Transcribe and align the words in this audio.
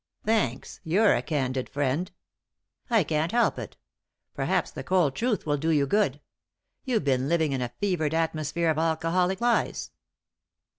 "Thanks; 0.25 0.79
you're 0.83 1.13
a 1.13 1.21
candid 1.21 1.69
friend."" 1.69 2.11
I 2.89 3.03
can't 3.03 3.31
help 3.31 3.59
it; 3.59 3.77
perhaps 4.33 4.71
the 4.71 4.83
cold 4.83 5.13
truth 5.13 5.45
will 5.45 5.57
do 5.57 5.69
you 5.69 5.85
good. 5.85 6.19
You've 6.83 7.03
been 7.03 7.29
living 7.29 7.51
in 7.51 7.61
a 7.61 7.71
fevered 7.79 8.15
atmosphere 8.15 8.71
of 8.71 8.79
alcoholic 8.79 9.41
lies." 9.41 9.91